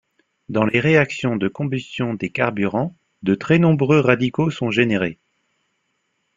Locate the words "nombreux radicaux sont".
3.59-4.71